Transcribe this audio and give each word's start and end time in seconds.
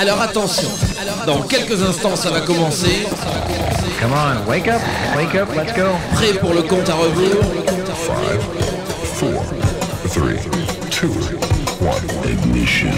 Alors 0.00 0.22
attention, 0.22 0.68
dans 1.26 1.42
quelques 1.42 1.82
instants 1.82 2.14
ça 2.14 2.30
va 2.30 2.40
commencer. 2.40 3.04
Come 4.00 4.12
on, 4.12 4.48
wake 4.48 4.68
up, 4.68 4.80
wake 5.16 5.34
up, 5.34 5.48
let's 5.56 5.72
go. 5.74 5.88
Prêt 6.14 6.34
pour 6.34 6.54
le 6.54 6.62
compte 6.62 6.88
à 6.88 6.94
rebours? 6.94 7.42
5, 8.06 8.14
4, 9.18 9.42
3, 10.90 11.02
2, 11.02 12.28
1, 12.28 12.30
ignition. 12.30 12.90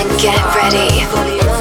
and 0.00 0.20
get 0.20 0.38
ready. 0.54 1.57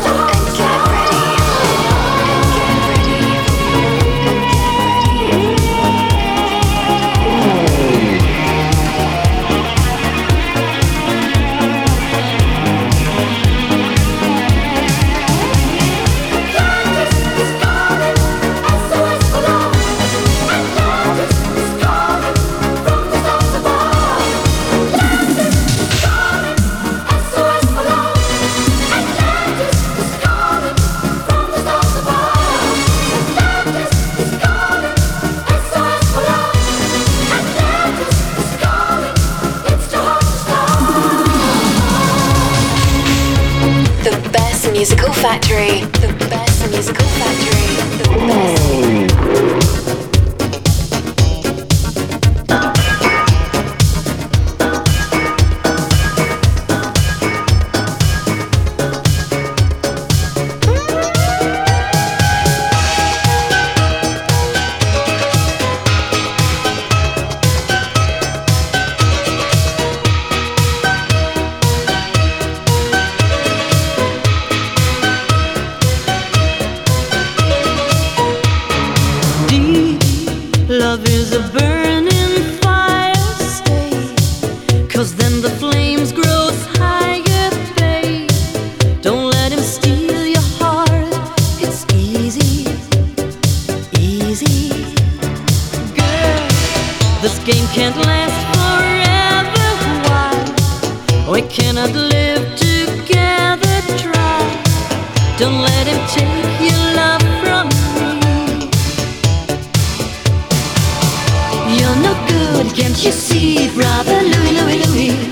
see, 113.18 113.70
brother 113.74 114.22
Louie, 114.22 114.54
Louie, 114.60 114.84
Louie. 114.86 115.32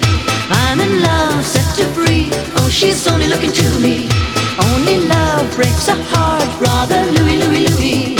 I'm 0.49 0.79
in 0.79 1.01
love, 1.01 1.45
set 1.45 1.75
to 1.77 1.85
free. 1.93 2.29
Oh, 2.57 2.69
she's 2.69 3.07
only 3.07 3.27
looking 3.27 3.51
to 3.51 3.79
me. 3.79 4.09
Only 4.71 5.05
love 5.07 5.55
breaks 5.55 5.87
a 5.87 5.95
heart, 5.95 6.49
brother 6.57 7.03
Louie, 7.11 7.37
Louie, 7.37 7.67
Louie. 7.67 8.14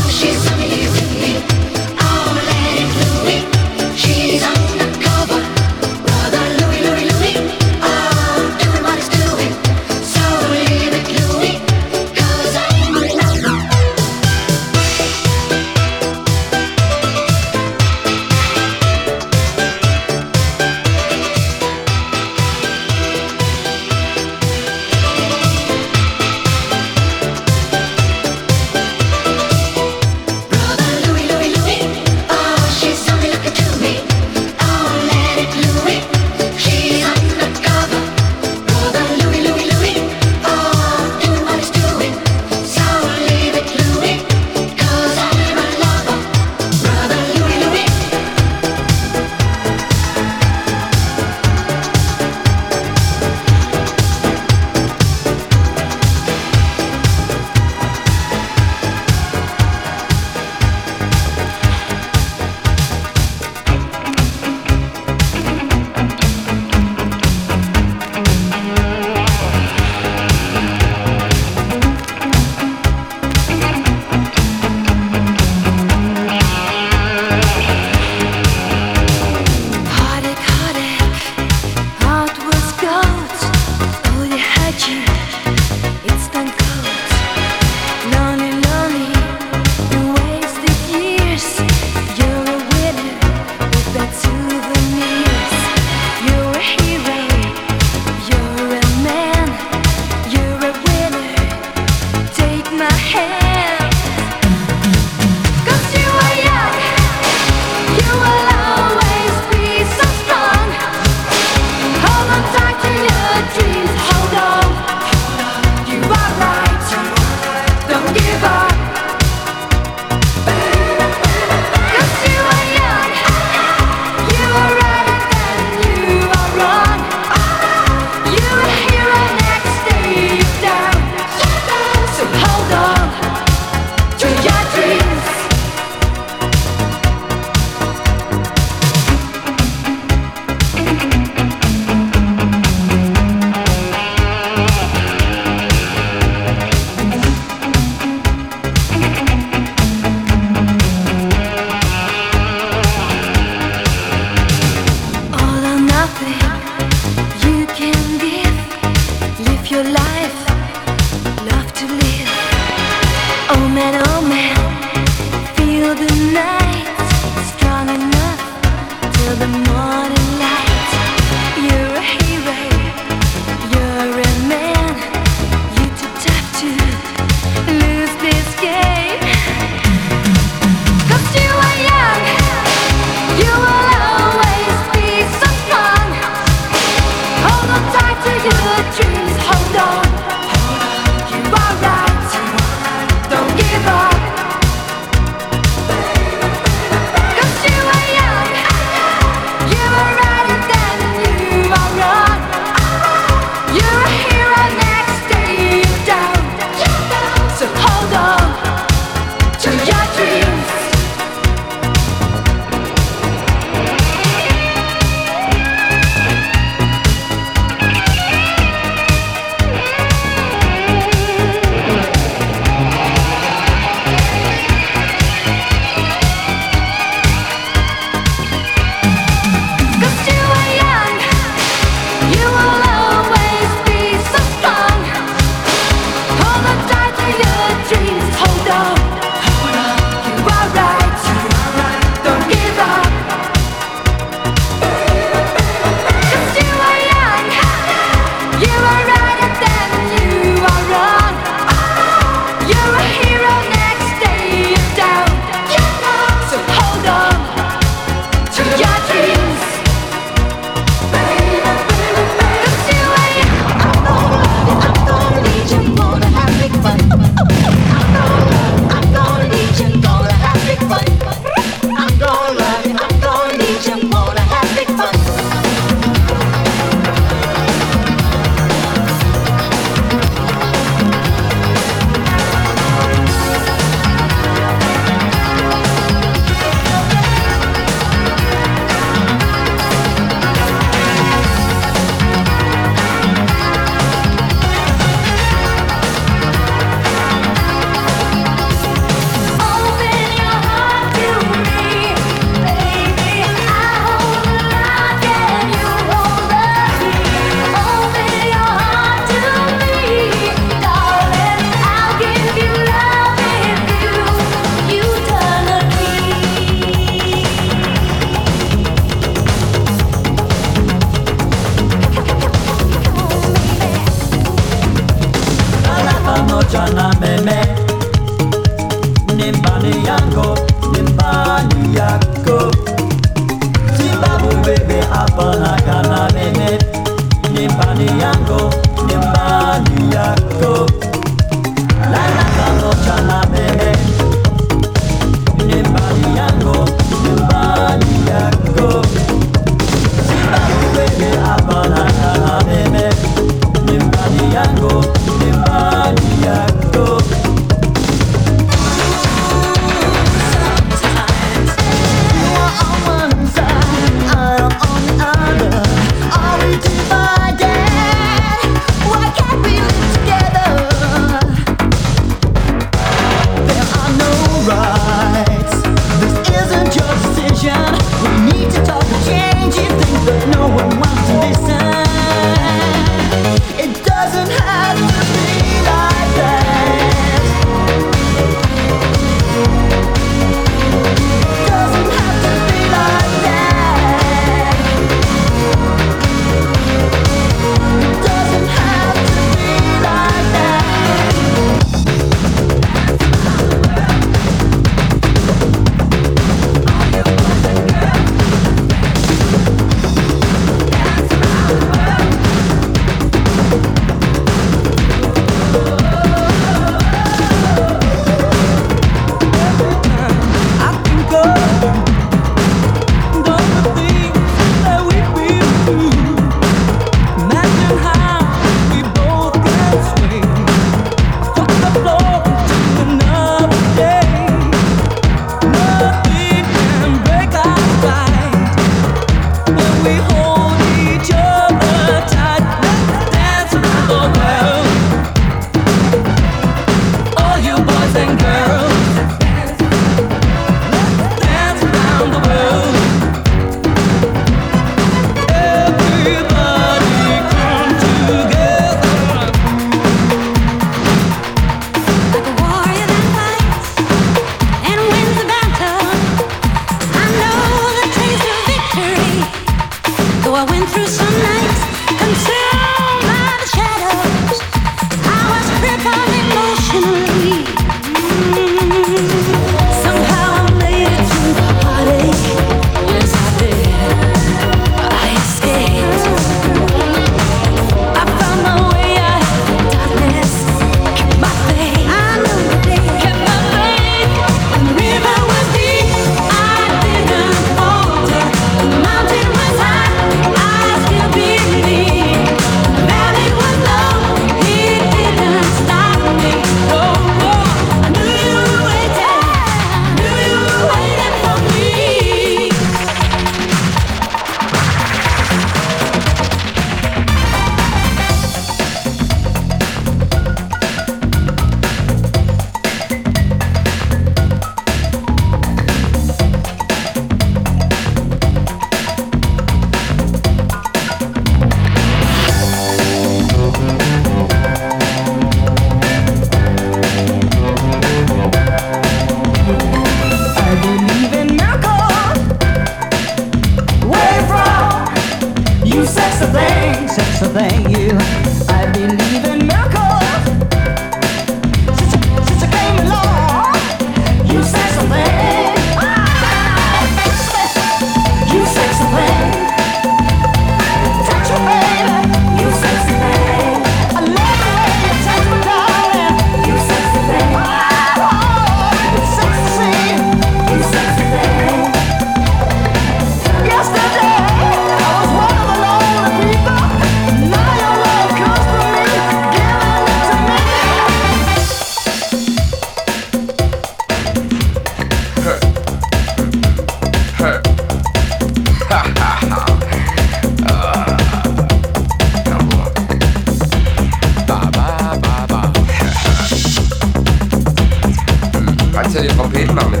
ja 599.18 599.22
die 599.22 599.36
Trompeten 599.36 599.74
noch 599.74 599.88
mit. 599.90 600.00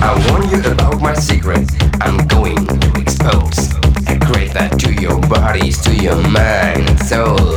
I 0.00 0.30
warn 0.30 0.48
you 0.50 0.58
about 0.70 1.00
my 1.00 1.14
secret. 1.14 1.68
I'm 2.00 2.26
going 2.28 2.66
to 2.66 3.00
expose. 3.00 3.74
I 4.06 4.18
create 4.18 4.52
that 4.54 4.78
to 4.80 4.92
your 4.92 5.20
bodies, 5.20 5.80
to 5.82 5.94
your 5.94 6.16
mind, 6.28 6.98
soul. 7.00 7.47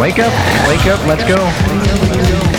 Wake 0.00 0.18
up, 0.18 0.32
wake 0.66 0.86
up, 0.86 1.06
let's 1.06 1.24
go. 1.24 2.49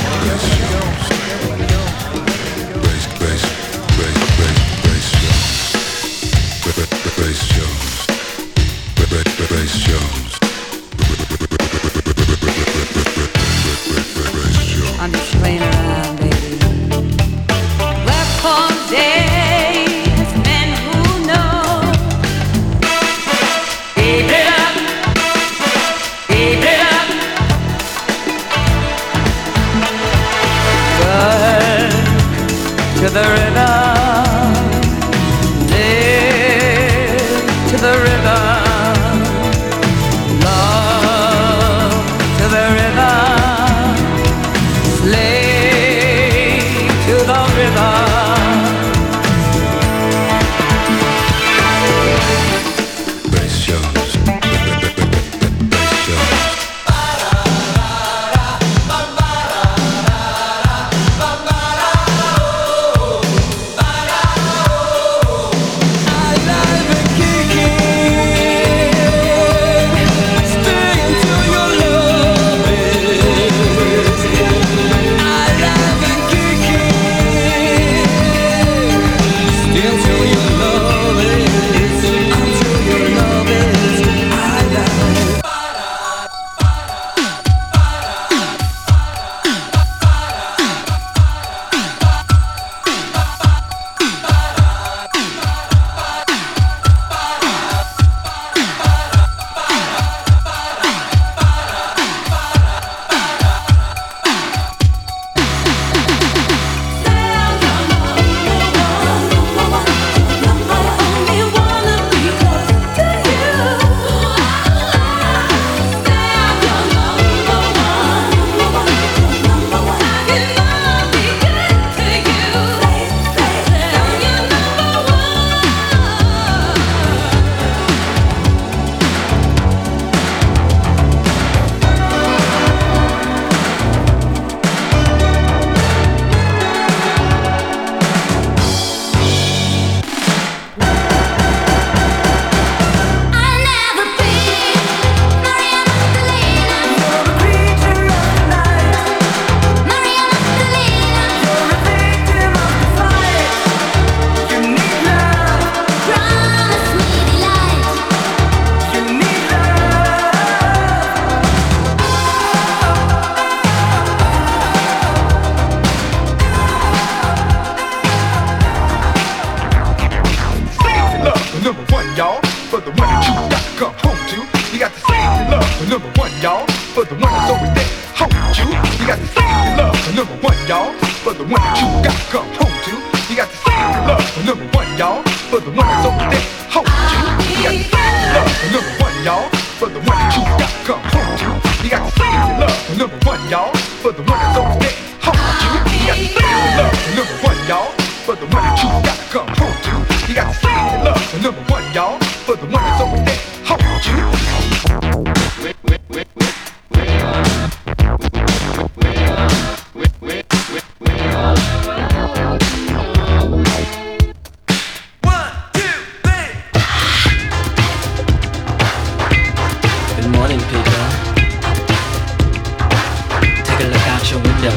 out 224.22 224.32
your 224.32 224.42
window. 224.42 224.76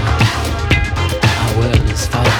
Our 1.43 1.59
world 1.59 1.91
is 1.91 2.07
falling. 2.07 2.31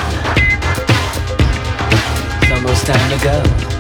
It's 2.43 2.53
almost 2.53 2.87
time 2.87 3.19
to 3.19 3.25
go. 3.25 3.74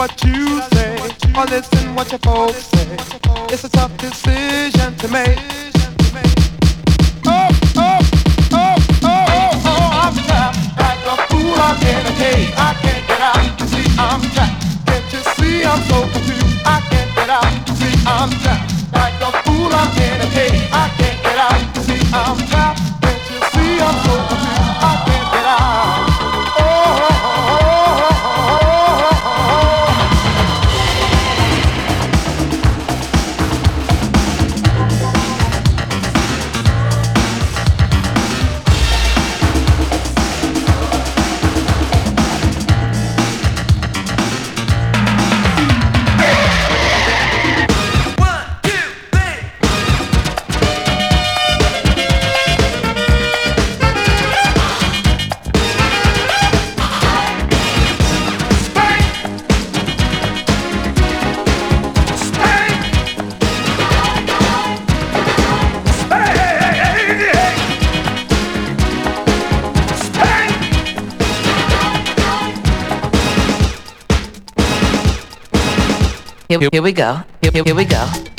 what 0.00 0.24
you 0.24 0.62
say 0.72 0.96
or 1.36 1.44
listen 1.44 1.94
what 1.94 2.10
your 2.10 2.18
folks 2.20 2.64
say. 2.72 2.96
It's 3.52 3.64
a 3.64 3.68
tough 3.68 3.94
decision 3.98 4.96
to 4.96 5.08
make. 5.08 5.38
Oh, 7.26 7.50
oh, 7.76 8.00
oh, 8.50 8.76
oh, 9.02 9.68
oh, 9.72 10.00
I'm 10.02 10.14
trapped 10.24 10.56
like 10.80 11.04
a 11.04 11.16
fool. 11.28 11.52
I'm 11.66 11.76
in 11.92 12.06
a. 12.08 12.32
I 12.56 12.70
can't 12.80 13.04
get 13.08 13.20
out. 13.20 13.60
See, 13.68 13.88
I'm 13.98 14.22
trapped. 14.32 14.86
Can't 14.86 15.12
you 15.12 15.20
see 15.36 15.64
I'm 15.64 15.82
so 15.90 15.98
confused? 16.14 16.62
I 16.64 16.80
can't 16.88 17.10
get 17.16 17.28
out. 17.28 17.68
See, 17.76 17.94
I'm 18.06 18.30
trapped 18.40 18.72
like 18.94 19.20
a 19.20 19.30
fool. 19.44 19.70
I'm. 19.80 19.90
I 20.72 20.86
can't 20.96 21.22
get 21.24 21.38
out. 21.46 21.76
See, 21.84 22.00
I'm 22.14 22.38
trapped. 22.38 22.49
Here, 76.50 76.58
here 76.72 76.82
we 76.82 76.90
go. 76.90 77.22
Here, 77.42 77.52
here, 77.52 77.62
here 77.62 77.76
we 77.76 77.84
go. 77.84 78.29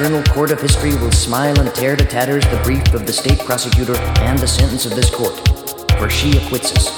Eternal 0.00 0.22
court 0.32 0.50
of 0.50 0.58
history 0.58 0.94
will 0.96 1.12
smile 1.12 1.60
and 1.60 1.74
tear 1.74 1.94
to 1.94 2.06
tatters 2.06 2.42
the 2.46 2.56
brief 2.64 2.94
of 2.94 3.04
the 3.06 3.12
state 3.12 3.38
prosecutor 3.40 3.94
and 4.20 4.38
the 4.38 4.48
sentence 4.48 4.86
of 4.86 4.94
this 4.94 5.14
court, 5.14 5.36
for 5.98 6.08
she 6.08 6.38
acquits 6.38 6.72
us. 6.72 6.88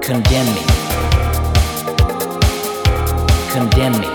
Condemn 0.00 0.46
me. 0.54 0.62
Condemn 3.52 4.00
me. 4.00 4.08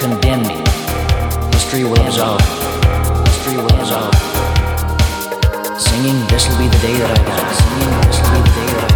Condemn 0.00 0.42
me. 0.48 0.56
History 1.52 1.84
will 1.84 2.00
absolve. 2.00 2.40
History 3.26 3.56
will 3.58 3.74
absolve. 3.78 4.14
Singing, 5.78 6.26
this'll 6.28 6.56
be 6.56 6.66
the 6.68 6.78
day 6.78 6.94
that 6.96 7.10
I 7.10 7.22
die. 7.28 7.52
Singing, 7.52 8.00
this'll 8.06 8.32
be 8.32 8.40
the 8.40 8.54
day 8.54 8.66
that 8.72 8.84
I 8.84 8.88
die. 8.88 8.89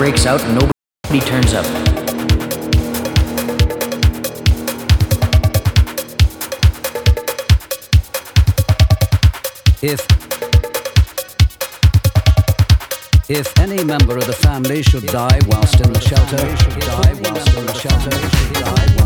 Breaks 0.00 0.24
out 0.24 0.40
and 0.44 0.54
nobody 0.54 1.20
turns 1.28 1.52
up. 1.52 1.66
If 9.82 10.00
if 13.28 13.58
any 13.58 13.84
member 13.84 14.16
of 14.16 14.26
the 14.26 14.32
family 14.32 14.82
should 14.82 15.06
die 15.08 15.38
whilst 15.48 15.78
in 15.82 15.92
the 15.92 16.00
shelter, 16.00 16.38
die 16.80 17.12
whilst 17.22 17.54
in 17.58 17.66
the 17.66 17.74
shelter, 17.74 18.10
die 18.58 18.99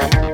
Elle 0.00 0.27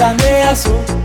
ameaçou 0.00 0.95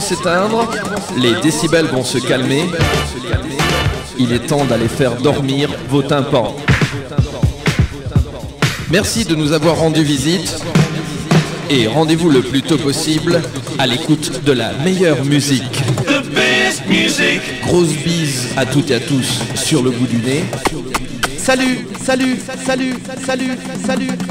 s'éteindre, 0.00 0.68
les 1.16 1.34
décibels 1.40 1.86
vont 1.86 2.04
se 2.04 2.18
calmer. 2.18 2.64
Il 4.18 4.32
est 4.32 4.46
temps 4.46 4.64
d'aller 4.64 4.88
faire 4.88 5.16
dormir 5.16 5.70
vos 5.88 6.02
tympans. 6.02 6.56
Merci 8.90 9.24
de 9.24 9.34
nous 9.34 9.52
avoir 9.52 9.76
rendu 9.76 10.02
visite 10.02 10.62
et 11.70 11.86
rendez-vous 11.86 12.30
le 12.30 12.40
plus 12.40 12.62
tôt 12.62 12.78
possible 12.78 13.42
à 13.78 13.86
l'écoute 13.86 14.44
de 14.44 14.52
la 14.52 14.72
meilleure 14.84 15.24
musique. 15.24 15.82
Grosse 17.62 17.92
bise 18.04 18.48
à 18.56 18.64
toutes 18.64 18.90
et 18.90 18.94
à 18.94 19.00
tous 19.00 19.40
sur 19.54 19.82
le 19.82 19.90
bout 19.90 20.06
du 20.06 20.18
nez. 20.18 20.44
Salut, 21.36 21.86
salut, 22.02 22.38
salut, 22.64 22.94
salut, 23.24 23.58
salut. 23.84 24.25